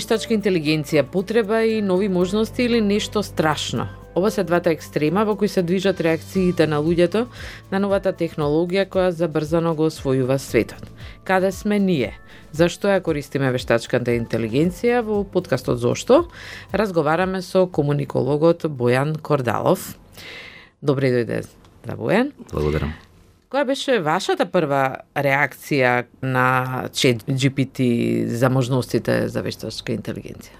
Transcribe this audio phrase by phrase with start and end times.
[0.00, 3.84] вештачка интелигенција потреба и нови можности или нешто страшно?
[4.16, 7.26] Ова се двата екстрема во кои се движат реакциите на луѓето
[7.70, 10.88] на новата технологија која забрзано го освојува светот.
[11.24, 12.14] Каде сме ние?
[12.56, 16.24] Зашто ја користиме вештачката интелигенција во подкастот Зошто?
[16.72, 19.98] Разговараме со комуникологот Бојан Кордалов.
[20.80, 21.44] Добре дојде,
[21.84, 22.32] да Бојан.
[22.50, 22.96] Благодарам.
[23.50, 27.82] Која беше вашата прва реакција на Chat GPT
[28.30, 30.54] за можностите за вештачка интелигенција?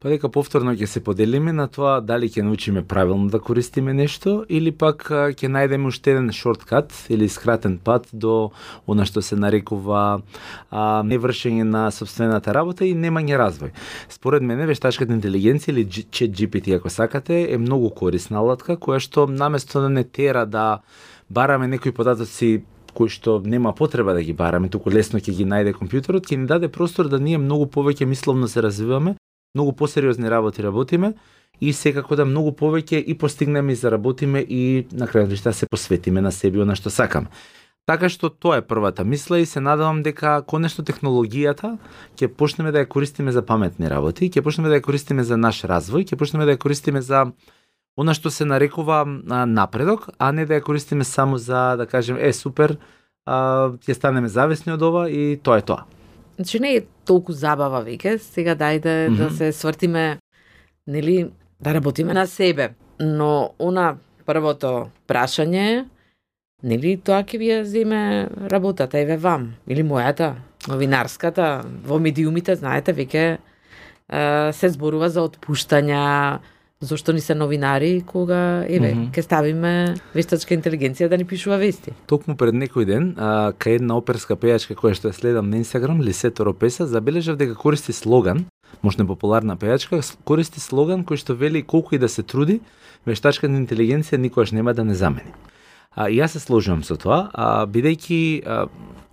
[0.00, 4.44] Па дека повторно ќе се поделиме на тоа дали ќе научиме правилно да користиме нешто
[4.48, 8.50] или пак ќе најдеме уште еден шорткат или скратен пат до
[8.84, 10.20] она што се нарекува
[10.68, 13.72] а, невршење на собствената работа и немање развој.
[14.12, 19.24] Според мене вештачката интелигенција или Chat GPT ако сакате е многу корисна алатка која што
[19.24, 20.82] наместо да не тера да
[21.30, 22.64] бараме некои податоци
[22.94, 26.46] кои што нема потреба да ги бараме, туку лесно ќе ги најде компјутерот, ќе ни
[26.50, 29.14] даде простор да ние многу повеќе мисловно се развиваме,
[29.54, 31.14] многу посериозни работи работиме
[31.60, 36.20] и секако да многу повеќе и постигнеме и заработиме и на крајот да се посветиме
[36.20, 37.30] на себе на што сакаме.
[37.86, 41.78] Така што тоа е првата мисла и се надевам дека конечно технологијата
[42.18, 45.62] ќе почнеме да ја користиме за паметни работи, ќе почнеме да ја користиме за наш
[45.62, 47.32] развој, ќе почнеме да ја користиме за
[47.96, 52.16] она што се нарекува а, напредок, а не да ја користиме само за да кажем
[52.20, 52.76] е супер,
[53.26, 55.84] а, ќе станеме зависни од ова и тоа е тоа.
[56.36, 59.16] Значи не е толку забава веќе, сега дајде mm -hmm.
[59.16, 60.18] да се свртиме,
[60.86, 61.30] нели,
[61.60, 62.74] да работиме на себе.
[63.00, 63.96] Но она
[64.26, 65.84] првото прашање
[66.62, 70.34] нели тоа ќе ви ја земе работата еве вам или мојата
[70.68, 73.38] новинарската во медиумите знаете веќе
[74.52, 76.40] се зборува за отпуштања
[76.82, 79.10] зошто ни се новинари кога еве mm -hmm.
[79.10, 81.92] ке ставиме вештачка интелигенција да ни пишува вести.
[82.06, 86.00] Токму пред некој ден, а, кај една оперска пејачка која што ја следам на Инстаграм,
[86.00, 88.44] Лисето Ропеса, забележав дека користи слоган,
[88.82, 92.60] можна популарна пејачка, користи слоган кој што вели колку и да се труди,
[93.06, 95.32] вештачката интелигенција никогаш нема да не замени.
[95.90, 98.66] А, и јас се сложувам со тоа, а, бидејќи а,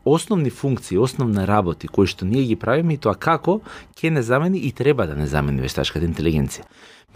[0.06, 3.60] основни функции, основни работи кои што ние ги правиме и тоа како
[3.98, 6.68] ќе не замени и треба да не замени вештачката интелигенција.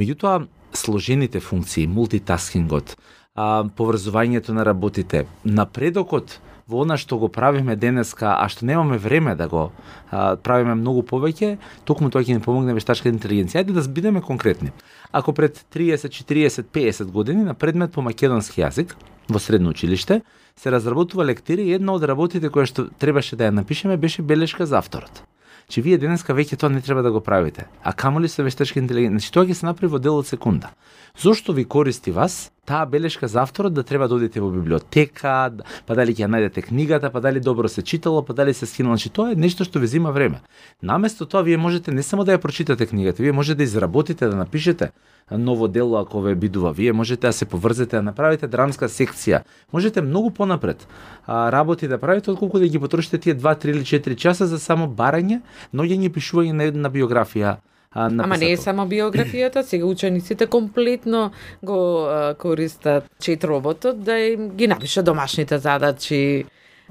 [0.01, 2.95] Меѓутоа, сложените функции, мултитаскингот,
[3.35, 6.39] а, поврзувањето на работите, напредокот
[6.71, 9.63] во она што го правиме денеска, а што немаме време да го
[10.09, 13.63] а, правиме многу повеќе, токму тоа ќе ни помогне вештачката интелигенција.
[13.63, 14.71] Ајде да бидеме конкретни.
[15.11, 18.95] Ако пред 30, 40, 50 години на предмет по македонски јазик
[19.27, 20.21] во средно училиште
[20.55, 24.65] се разработува лектири и една од работите која што требаше да ја напишеме беше белешка
[24.65, 25.23] за авторот
[25.71, 27.67] че вие денеска веќе тоа не треба да го правите.
[27.83, 30.73] А камоли со вештачка интелигенција, значи тоа ќе се направи во дел од секунда.
[31.17, 35.63] Зошто ви користи вас таа белешка за авторот да треба да одите во библиотека, да-
[35.87, 38.95] па дали ќе ја најдете книгата, па дали добро се читало, па дали се скинало,
[38.95, 40.41] значи тоа е нешто што ви зима време.
[40.83, 44.35] Наместо тоа вие можете не само да ја прочитате книгата, вие можете да изработите, да
[44.35, 44.91] напишете
[45.31, 46.73] ново дело ако ве бидува.
[46.73, 49.41] Вие можете да се поврзете, да направите драмска секција.
[49.73, 50.87] Можете многу понапред
[51.25, 54.59] а, работи да правите отколку да ги потрошите тие 2, 3 или 4 часа за
[54.59, 55.41] само барање,
[55.73, 57.57] ноѓење и пишување на една биографија
[57.91, 61.31] а, на Ама не е само биографијата, сега учениците комплетно
[61.63, 66.45] го а, користат чет роботот да им ги напише домашните задачи,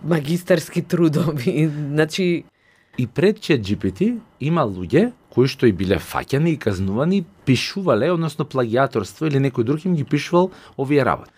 [0.05, 2.45] магистарски трудови, значи
[2.99, 8.45] И пред чет GPT има луѓе кои што и биле фаќани и казнувани, пишувале, односно
[8.45, 11.31] плагиаторство или некој друг им ги пишувал овие работи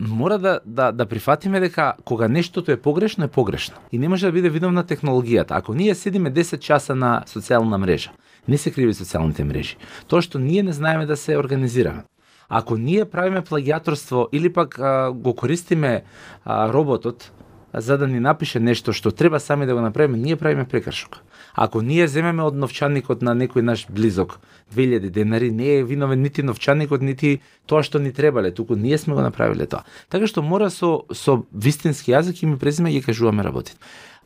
[0.00, 3.76] мора да, да, да прифатиме дека кога нештото е погрешно, е погрешно.
[3.92, 5.50] И не може да биде видовна технологијата.
[5.50, 8.10] Ако ние седиме 10 часа на социјална мрежа,
[8.48, 9.76] не се криви социјалните мрежи.
[10.08, 12.04] Тоа што ние не знаеме да се организираме.
[12.48, 16.02] Ако ние правиме плагиаторство или пак а, го користиме
[16.44, 17.32] а, роботот
[17.74, 21.20] за да ни напише нешто што треба сами да го направиме, ние правиме прекршок.
[21.54, 24.38] Ако ние земеме од новчаникот на некој наш близок
[24.74, 29.14] 2000 денари, не е виновен нити новчаникот, нити тоа што ни требале, туку ние сме
[29.14, 29.84] го направиле тоа.
[30.08, 33.76] Така што мора со со вистински јазик и ми презиме ја кажуваме работите.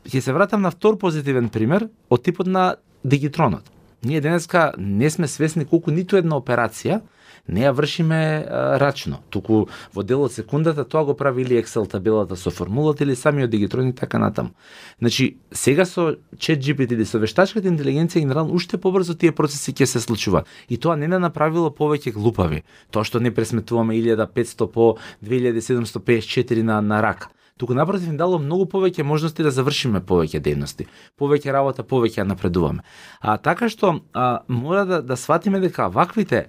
[0.07, 3.63] Ќе се вратам на втор позитивен пример од типот на дигитронот.
[4.05, 7.01] Ние денеска не сме свесни колку ниту една операција
[7.49, 11.89] не ја вршиме а, рачно, туку во дел од секундата тоа го прави или Excel
[11.91, 14.51] табелата со формулата или самиот дигитрон и така натаму.
[14.99, 20.01] Значи, сега со ChatGPT или со вештачката интелигенција генерално уште побрзо тие процеси ќе се
[20.01, 20.47] случуваат.
[20.69, 22.63] И тоа не на направило повеќе глупави.
[22.91, 27.29] Тоа што не пресметуваме 1500 по 2754 на, на рак
[27.63, 30.89] туку напротив им дало многу повеќе можности да завршиме повеќе дејности,
[31.21, 32.83] повеќе работа, повеќе напредуваме.
[33.21, 36.49] А така што а, мора да да сватиме дека ваквите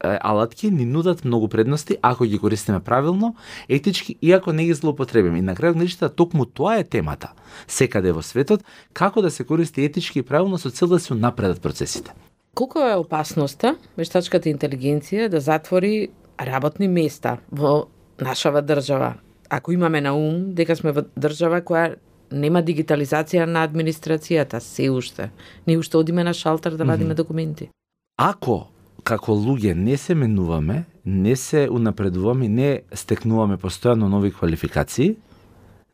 [0.00, 3.34] алатки ни нудат многу предности ако ги користиме правилно,
[3.68, 5.38] етички и ако не ги злоупотребиме.
[5.38, 7.32] И на крајот нешто токму тоа е темата.
[7.66, 11.62] Секаде во светот како да се користи етички и правилно со цел да се напредат
[11.62, 12.14] процесите.
[12.54, 16.10] Колку е опасноста вештачката интелигенција да затвори
[16.40, 17.88] работни места во
[18.20, 19.14] нашава држава?
[19.50, 21.96] Ако имаме на ум дека сме во држава која
[22.32, 25.30] нема дигитализација на администрацијата се уште.
[25.66, 27.16] Ни уште одиме на шалтер да вадиме mm -hmm.
[27.16, 27.70] документи.
[28.16, 28.66] Ако
[29.08, 35.16] како луѓе не се менуваме, не се унапредуваме, не стекнуваме постојано нови квалификации,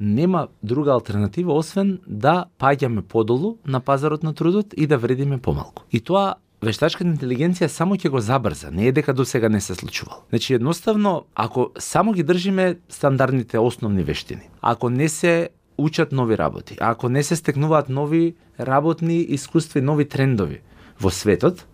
[0.00, 5.84] нема друга алтернатива освен да паѓаме подолу на пазарот на трудот и да вредиме помалку.
[5.92, 6.34] И тоа
[6.64, 10.24] вештачката интелигенција само ќе го забрза, не е дека до сега не се случувал.
[10.30, 16.76] Значи едноставно, ако само ги држиме стандардните основни вештини, ако не се учат нови работи,
[16.80, 20.60] ако не се стекнуваат нови работни искуства и нови трендови
[21.00, 21.66] во светот,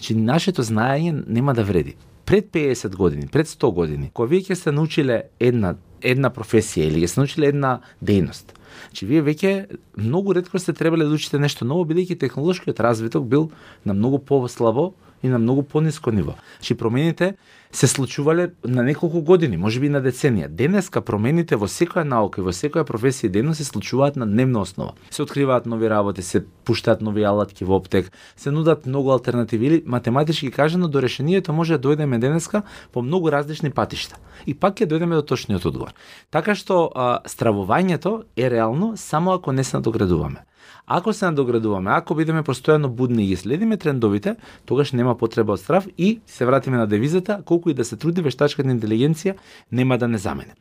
[0.00, 1.96] значи нашето знаење нема да вреди.
[2.24, 7.04] Пред 50 години, пред 100 години, кога вие ќе се научиле една една професија или
[7.04, 8.56] ќе се научиле една дејност,
[8.88, 13.50] Значи, вие веќе многу ретко сте требале да учите нешто ново, бидејќи технолошкиот развиток бил
[13.84, 16.34] на многу послабо и на многу пониско ниво.
[16.58, 17.34] Значи промените
[17.72, 20.48] се случувале на неколку години, можеби на деценија.
[20.48, 24.92] Денеска промените во секоја наука и во секоја професија и се случуваат на дневна основа.
[25.10, 29.82] Се откриваат нови работи, се пуштаат нови алатки во оптек, се нудат многу алтернативи или
[29.86, 32.62] математички кажано до решението може да дојдеме денеска
[32.92, 34.16] по многу различни патишта.
[34.46, 35.94] И пак ќе дојдеме до точниот одговор.
[36.30, 40.42] Така што а, стравувањето е реално само ако не се надоградуваме.
[40.86, 44.36] Ако се надоградуваме, ако бидеме постојано будни и ги следиме трендовите,
[44.66, 48.22] тогаш нема потреба од страв и се вратиме на девизата, колку и да се труди
[48.22, 49.36] вештачката интелигенција,
[49.72, 50.54] нема да не замене.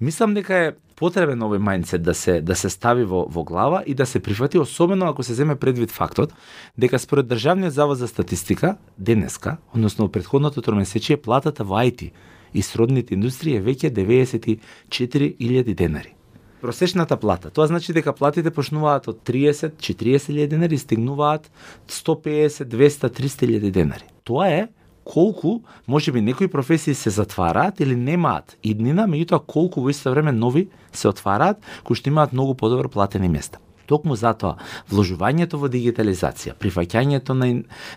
[0.00, 3.94] Мислам дека е потребен овој мајндсет да се да се стави во во глава и
[3.94, 6.34] да се прифати особено ако се земе предвид фактот
[6.78, 12.12] дека според Државниот завод за статистика денеска, односно во претходното тромесечие платата во IT
[12.54, 16.14] и сродните индустрии е веќе 94.000 денари
[16.60, 17.50] просечната плата.
[17.50, 21.50] Тоа значи дека платите почнуваат од 30, 40 илјади денари и стигнуваат
[21.88, 24.08] 150, 200, 300 илјади денари.
[24.24, 24.66] Тоа е
[25.04, 30.32] колку може би некои професии се затвараат или немаат иднина, меѓутоа колку во исто време
[30.32, 33.58] нови се отвараат кои што имаат многу подобро платени места.
[33.86, 34.56] Токму затоа,
[34.90, 37.48] вложувањето во дигитализација, прифаќањето на,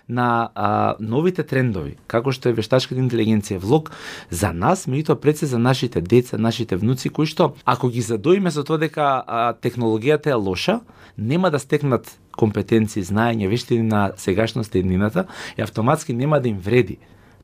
[0.08, 3.90] на а, новите трендови, како што е вештачката интелигенција, влог
[4.30, 8.50] за нас, меѓутоа пред се за нашите деца, нашите внуци, кои што, ако ги задоиме
[8.50, 10.80] за тоа дека а, технологијата е лоша,
[11.18, 15.26] нема да стекнат компетенции, знаење, вештини на сегашноста и днината
[15.58, 16.98] и автоматски нема да им вреди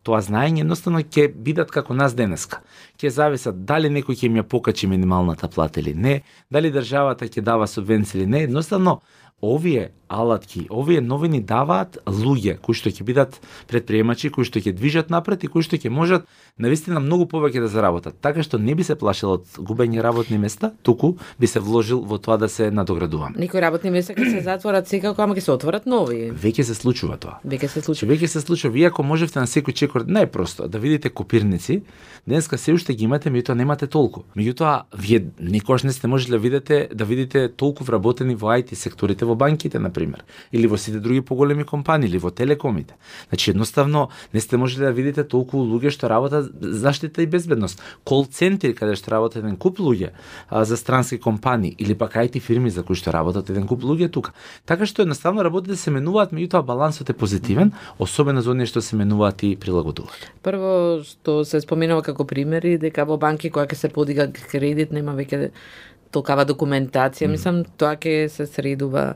[0.06, 2.62] тоа знаење едноставно ќе бидат како нас денеска.
[3.00, 6.20] Ќе зависат дали некој ќе ми ја покачи минималната плата или не,
[6.50, 9.00] дали државата ќе дава субвенции или не, едноставно
[9.42, 15.10] овие алатки, овие новини даваат луѓе кои што ќе бидат предприемачи, кои што ќе движат
[15.10, 16.26] напред и кои што ќе можат
[16.58, 18.18] навистина многу повеќе да заработат.
[18.20, 22.18] Така што не би се плашил од губење работни места, туку би се вложил во
[22.18, 23.34] тоа да се надоградувам.
[23.36, 26.30] Некои работни места ќе се затворат секако, ама ќе се отворат нови.
[26.30, 27.40] Веќе се случува тоа.
[27.44, 28.12] Веќе се случува.
[28.12, 28.74] Веќе се случува.
[28.74, 31.82] Вие ако можевте на секој чекор најпросто да видите копирници,
[32.26, 34.24] денеска се уште ги имате, меѓутоа немате толку.
[34.36, 39.24] Меѓутоа вие никош не сте можеле да видите да видите толку вработени во IT секторите
[39.24, 42.94] во банките на пример, или во сите други поголеми компании, или во телекомите.
[43.30, 47.80] Значи едноставно не сте можеле да видите толку луѓе што работат заштита и безбедност.
[48.04, 50.12] Кол центри каде што работат еден куп луѓе
[50.48, 54.10] а, за странски компании или пак IT фирми за кои што работат еден куп луѓе
[54.12, 54.36] тука.
[54.66, 58.82] Така што едноставно работите да се менуваат, меѓутоа балансот е позитивен, особено за оние што
[58.82, 60.30] се менуваат и прилагодуваат.
[60.42, 65.16] Прво што се споменува како примери дека во банки која ќе се подига кредит нема
[65.16, 65.50] веќе
[66.14, 69.14] толкава документација, мислам тоа ќе се средува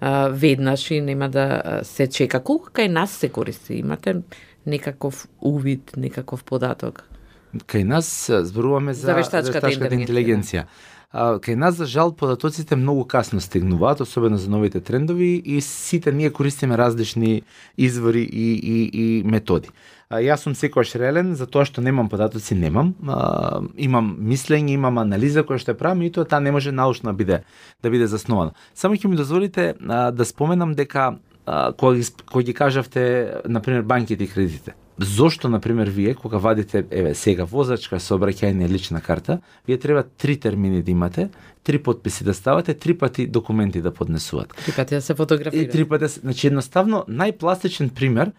[0.00, 2.40] а, веднаш и нема да се чека.
[2.40, 3.80] Колку кај нас се користи?
[3.80, 4.20] Имате
[4.66, 7.04] некаков увид, некаков податок?
[7.52, 10.66] Кај нас зборуваме за, за вештачката, вештачката интелигенција.
[11.12, 16.12] А, кај нас, за жал, податоците многу касно стигнуваат, особено за новите трендови и сите
[16.12, 17.42] ние користиме различни
[17.76, 19.68] извори и, и, и методи.
[20.08, 22.94] А, јас сум секојаш реален, за тоа што немам податоци, немам.
[23.04, 27.12] А, имам мислење, имам анализа која што е правам и тоа таа не може научно
[27.12, 27.42] да биде
[27.82, 28.56] да биде заснована.
[28.74, 33.60] Само ќе ми дозволите а, да споменам дека а, кога ги, кога ги кажавте, на
[33.60, 34.72] пример, банките и кредитите.
[35.02, 40.02] Зошто, на пример, вие, кога вадите, еве, сега возачка со обраќање лична карта, вие треба
[40.02, 41.28] три термини да имате,
[41.64, 44.54] три подписи да ставате, три пати документи да поднесуват.
[44.64, 45.62] Три пати да се фотографира.
[45.62, 48.32] И три пати, да значи едноставно најпластичен пример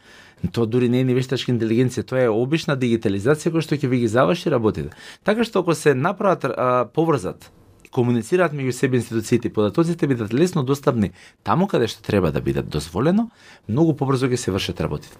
[0.52, 4.02] Тоа дури не е ни вештачка интелигенција, тоа е обична дигитализација која што ќе ви
[4.02, 4.92] ги заврши работите.
[5.24, 7.48] Така што ако се направат а, поврзат
[7.94, 11.12] комуницираат меѓу себе институциите и податоците бидат лесно достапни
[11.44, 13.30] таму каде што треба да бидат дозволено,
[13.70, 15.16] многу побрзо ќе се вршат работите.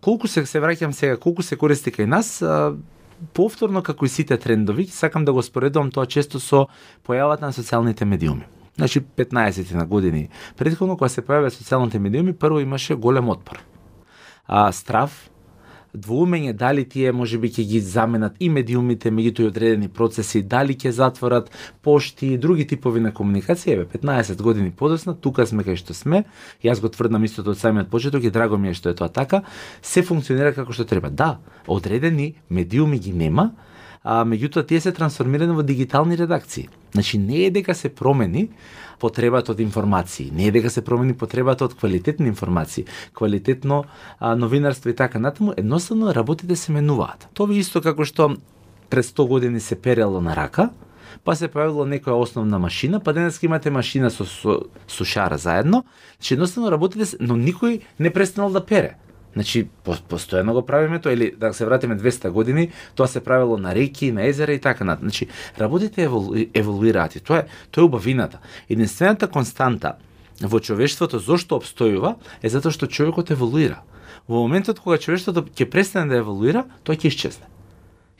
[0.00, 2.42] Колку се се враќам сега, колку се користи кај нас,
[3.32, 6.66] повторно како и сите трендови, сакам да го споредувам тоа често со
[7.06, 8.48] појавата на социјалните медиуми.
[8.76, 13.60] Значи 15 на години предходно кога се појавија социјалните медиуми, прво имаше голем отпор.
[14.46, 15.30] А страв,
[15.94, 20.90] двоумење дали тие може би ќе ги заменат и медиумите, меѓутои одредени процеси, дали ќе
[20.90, 21.50] затворат
[21.82, 23.78] пошти и други типови на комуникација.
[23.78, 26.24] Еве 15 години подоцна, тука сме кај што сме.
[26.64, 29.44] Јас го тврдам истото од самиот почеток и драго ми е што е тоа така.
[29.82, 31.10] Се функционира како што треба.
[31.10, 33.52] Да, одредени медиуми ги нема,
[34.02, 36.68] а меѓутоа тие се трансформирани во дигитални редакции.
[36.94, 38.48] Значи не е дека се промени
[39.00, 43.84] потребата од информации, не е дека се промени потребата од квалитетни информации, квалитетно
[44.18, 47.28] а, новинарство и така натаму, едноставно работите се менуваат.
[47.34, 48.36] Тоа е исто како што
[48.90, 50.70] пред 100 години се перело на рака,
[51.24, 55.84] па се појавила некоја основна машина, па денес имате машина со, со сушара заедно,
[56.20, 58.94] че едноставно работите, но никој не престанал да пере.
[59.34, 63.74] Значи, постојано го правиме тоа, или да се вратиме 200 години, тоа се правило на
[63.74, 65.10] реки, на езера и така натаму.
[65.10, 65.26] Значи,
[65.58, 68.38] работите еволу, еволуираат и тоа е, тоа е убавината.
[68.68, 69.96] Единствената константа
[70.42, 73.82] во човештвото зошто обстојува е затоа што човекот еволуира.
[74.28, 77.53] Во моментот кога човештвото ќе престане да еволуира, тоа ќе исчезне.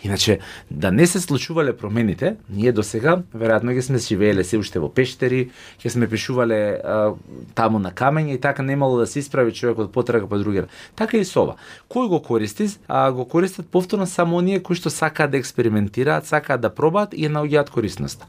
[0.05, 0.39] Иначе,
[0.71, 4.91] да не се случувале промените, ние до сега, веројатно ќе сме живееле се уште во
[4.93, 5.49] пештери,
[5.81, 7.15] ќе сме пишувале а,
[7.57, 10.69] таму на камење и така немало да се исправи човекот потрага по другира.
[10.95, 11.57] Така и со ова.
[11.89, 12.69] Кој го користи?
[12.87, 17.25] А, го користат повторно само оние кои што сакаат да експериментираат, сакаат да пробаат и
[17.25, 18.29] ја наоѓаат корисноста.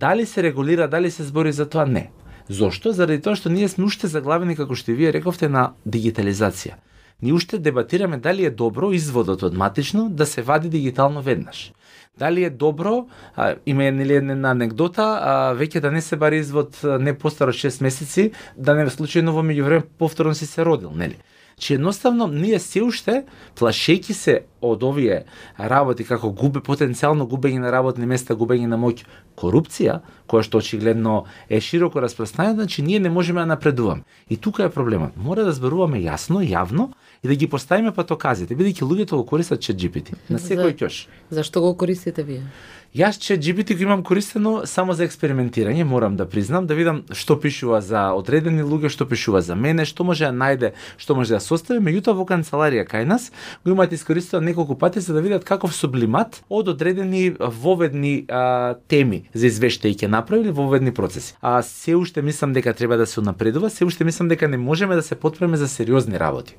[0.00, 1.84] Дали се регулира, дали се збори за тоа?
[1.84, 2.08] Не.
[2.48, 2.96] Зошто?
[2.96, 6.80] Заради тоа што ние сме уште заглавени, како што вие рековте, на дигитализација
[7.22, 11.72] ние уште дебатираме дали е добро изводот од матично да се вади дигитално веднаш.
[12.18, 16.80] Дали е добро, а, има нели една анекдота, а, веќе да не се бари извод
[17.00, 21.16] не постаро 6 месеци, да не случајно во меѓувреме повторно си се родил, нели?
[21.60, 23.24] Че едноставно ние се уште
[23.60, 25.24] плашејќи се од овие
[25.58, 29.04] работи како губе потенцијално губење на работни места, губење на моќ,
[29.36, 34.02] корупција, која што очигледно е широко распространета, значи ние не можеме да напредуваме.
[34.30, 35.16] И тука е проблемот.
[35.16, 36.90] Мора да зборуваме јасно, јавно
[37.22, 41.06] и да ги поставиме патоказите, бидејќи луѓето го користат ChatGPT на секој ќош.
[41.30, 42.44] Зашто го користите вие?
[42.90, 47.36] Јас че GPT го имам користено само за експериментирање, морам да признам, да видам што
[47.38, 51.38] пишува за одредени луѓе, што пишува за мене, што може да најде, што може да
[51.38, 53.28] состави, меѓутоа во канцеларија кај нас
[53.62, 59.22] го имаат искористено неколку пати за да видат каков сублимат од одредени воведни а, теми
[59.34, 61.38] за извештај ќе направили воведни процеси.
[61.40, 64.98] А се уште мислам дека треба да се напредува, се уште мислам дека не можеме
[64.98, 66.58] да се потпреме за сериозни работи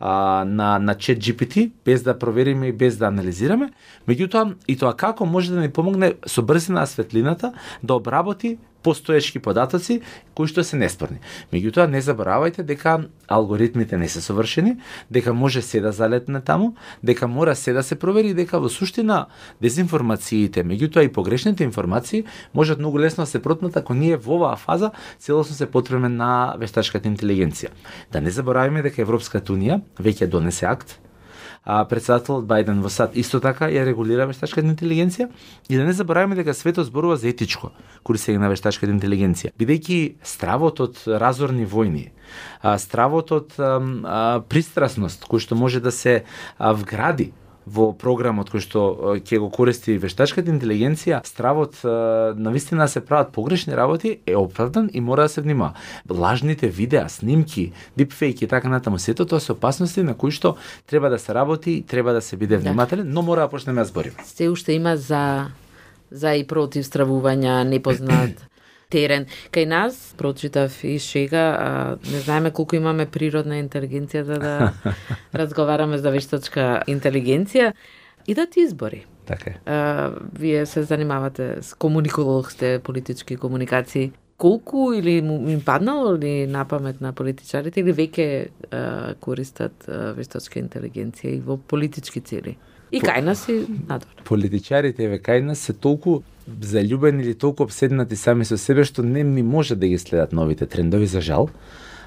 [0.00, 3.70] а, на, на чет GPT, без да провериме и без да анализираме,
[4.08, 10.00] меѓутоа и тоа како може да ни помогне со брзина светлината да обработи постоечки податоци
[10.34, 11.20] кои што се неспорни.
[11.52, 14.76] Меѓутоа не заборавајте дека алгоритмите не се совршени,
[15.10, 19.26] дека може се да залетне таму, дека мора се да се провери, дека во суштина
[19.62, 22.24] дезинформациите, меѓутоа и погрешните информации
[22.54, 26.56] можат многу лесно да се протнат ако ние во оваа фаза целосно се потребаме на
[26.58, 27.70] вештачката интелигенција.
[28.12, 30.98] Да не забораваме дека Европската унија веќе донесе акт
[31.64, 35.28] а, председателот Бајден во САД исто така ја регулира вештачката интелигенција.
[35.68, 37.72] И да не забораваме дека светот зборува за етичко
[38.04, 42.10] користење на вештачката интелигенција, бидејќи стравот од разорни војни,
[42.62, 46.24] а, стравот од а, а, пристрасност кој што може да се
[46.58, 47.32] а, вгради
[47.66, 48.80] во програмот кој што
[49.22, 55.00] ќе го користи вештачката интелигенција, стравот на вистина се прават погрешни работи е оправдан и
[55.00, 55.74] мора да се внимава.
[56.10, 61.10] Лажните видеа, снимки, дипфейк и така натаму, сето тоа се опасности на кои што треба
[61.10, 62.62] да се работи, треба да се биде да.
[62.62, 64.16] внимателен, но мора да почнеме да збориме.
[64.24, 65.50] Се уште има за
[66.12, 68.51] за и против стравувања, непознат
[68.92, 69.26] терен.
[69.52, 74.54] Кај нас, прочитав и шега, а, не знаеме колку имаме природна интелигенција за да
[75.34, 77.72] разговараме за вештачка интелигенција.
[78.28, 79.04] Идат избори.
[79.26, 79.56] Така е.
[79.66, 84.12] А, вие се занимавате с комуниколог сте, политички комуникации.
[84.36, 90.12] Колку или му им паднало ли на памет на политичарите или веќе а, користат а,
[90.18, 92.56] вештачка интелигенција и во политички цели?
[92.92, 94.20] И кај нас и надвор.
[94.28, 99.24] Политичарите ве кај нас се толку заљубени или толку обседнати сами со себе што не
[99.24, 101.50] ми може да ги следат новите трендови за жал.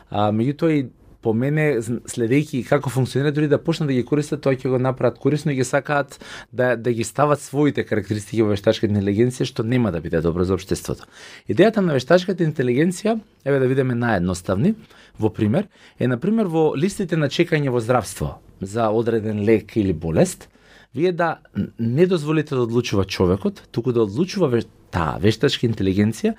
[0.09, 0.89] А меѓутоа и
[1.25, 5.17] по мене следејќи како функционира дури да почнат да ги користат, тоа ќе го направат
[5.21, 6.19] корисно и ги сакаат
[6.53, 10.53] да да ги стават своите карактеристики во вештачката интелигенција што нема да биде добро за
[10.53, 11.09] општеството.
[11.49, 14.75] Идејата на вештачката интелигенција, еве да видиме наедноставни,
[15.19, 15.67] во пример,
[15.99, 20.49] е на пример во листите на чекање во здравство за одреден лек или болест,
[20.95, 21.37] вие да
[21.79, 26.35] не дозволите да одлучува човекот, туку да одлучува ве, таа вештачка интелигенција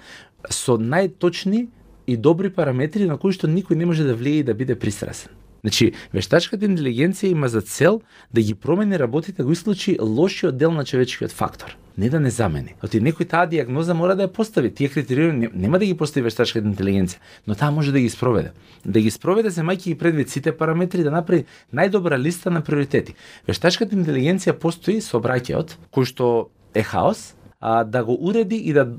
[0.51, 1.67] со најточни
[2.07, 5.31] и добри параметри на кои што никој не може да влие и да биде пристрасен.
[5.67, 7.99] Значи, вештачката интелигенција има за цел
[8.31, 12.75] да ги промени работите, го исклучи лошиот дел на човечкиот фактор не да не замени.
[12.85, 14.71] Оти некој таа диагноза мора да ја постави.
[14.71, 18.53] Тие критериуми нема да ги постави вештачката интелигенција, но таа може да ги спроведе.
[18.85, 23.17] Да ги спроведе земајќи ги предвид сите параметри да направи најдобра листа на приоритети.
[23.49, 28.93] Вештачката интелигенција постои со браќеот кој што е хаос, а да го уреди и да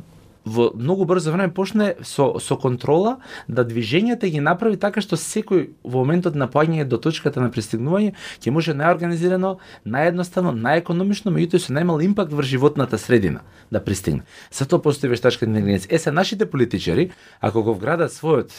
[0.48, 5.70] во многу брзо време почне со со контрола да движењата ги направи така што секој
[5.84, 11.76] во моментот на поаѓање до точката на пристигнување ќе може најорганизирано, наједноставно, најекономично, меѓутоа со
[11.76, 14.24] најмал импакт врз животната средина да пристигне.
[14.52, 15.92] Затоа постои вештачка интелигенција.
[15.92, 17.10] Е се нашите политичари,
[17.42, 18.54] ако го вградат својот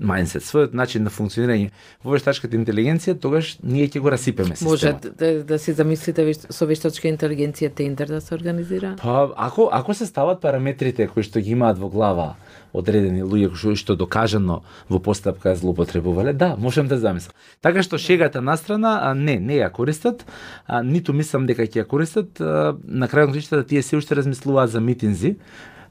[0.00, 1.70] мајнсет, својот начин на функционирање
[2.04, 4.72] во вештачката интелигенција, тогаш ние ќе го расипеме системот.
[4.72, 8.96] Може да, да си замислите со вештачка интелигенција тендер да се организира?
[9.02, 12.34] Па ако ако се стават параметрите кои што ги имаат во глава
[12.76, 17.34] одредени луѓе кои што докажано во постапка злоупотребувале, да, можам да замислам.
[17.60, 20.26] Така што шегата настрана, а не, не ја користат,
[20.66, 24.70] а, ниту мислам дека ќе ја користат, а, на крајот на тие се уште размислуваат
[24.70, 25.36] за митинзи,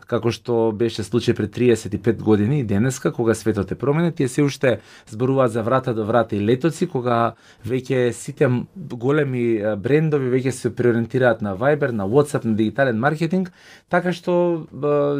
[0.07, 4.43] како што беше случај пред 35 години и денеска, кога светот е променет, тие се
[4.43, 7.33] уште зборуваат за врата до врата и летоци, кога
[7.65, 13.51] веќе сите големи брендови веќе се преориентираат на Viber, на WhatsApp, на дигитален маркетинг,
[13.89, 14.67] така што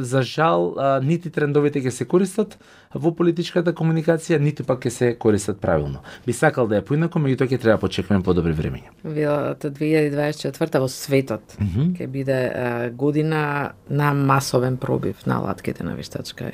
[0.02, 2.58] за жал нити трендовите ќе се користат
[2.96, 6.04] во политичката комуникација, ниту пак ќе се користат правилно.
[6.26, 8.94] Би сакал да ја поинако, меѓутоа ќе треба почекаме подобри времења.
[9.04, 11.98] Вилата 2024 во светот mm -hmm.
[11.98, 16.52] ќе биде година на масовен голем пробив на алатките на вештачка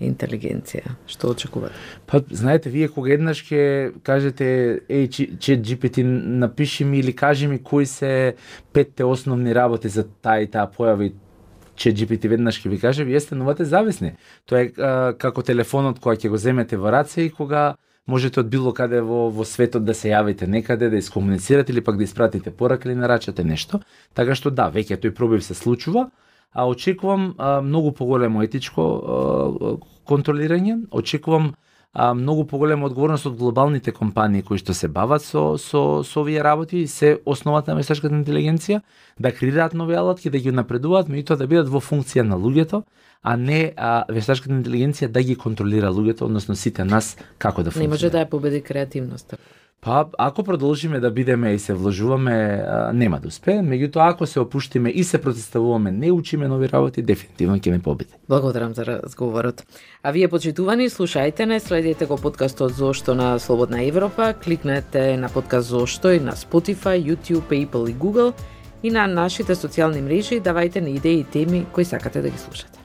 [0.00, 0.96] интелигенција.
[1.06, 1.74] Што очекувате?
[2.06, 7.58] Па, знаете, вие кога еднаш ќе кажете, еј, че GPT напиши ми или кажи ми
[7.62, 8.34] кои се
[8.72, 11.14] петте основни работи за таа и таа појава и
[11.76, 14.16] че GPT веднаш ќе ви каже, вие станувате зависни.
[14.46, 17.76] Тоа е а, како телефонот кој ќе го земете во раце и кога
[18.06, 21.96] можете од било каде во, во светот да се јавите некаде, да искомуницирате или пак
[21.96, 23.80] да испратите порака или нарачате нешто.
[24.14, 26.08] Така што да, веќе тој пробив се случува,
[26.52, 29.76] а очекувам а, многу поголемо етичко а,
[30.08, 31.54] контролирање, очекувам
[31.92, 36.42] а, многу поголема одговорност од глобалните компании кои што се бават со со со овие
[36.42, 38.80] работи и се основата на вештачката интелигенција
[39.18, 42.82] да креираат нови алатки, да ги напредуваат, меѓутоа да бидат во функција на луѓето,
[43.22, 47.88] а не а, вештачката интелигенција да ги контролира луѓето, односно сите нас како да функционира.
[47.88, 49.36] Не може да ја победи креативноста.
[49.82, 53.76] Па, ако продолжиме да бидеме и се вложуваме, нема да успееме.
[53.76, 58.12] Меѓутоа, ако се опуштиме и се протеставуваме, не учиме нови работи, дефинитивно ќе не победи.
[58.28, 59.64] Благодарам за разговорот.
[60.02, 65.68] А вие, почитувани, слушајте не, следете го подкастот Зошто на Слободна Европа, кликнете на подкаст
[65.68, 68.34] Зошто и на Spotify, YouTube, Apple и Google
[68.82, 72.79] и на нашите социјални мрежи давајте на идеи и теми кои сакате да ги слушате.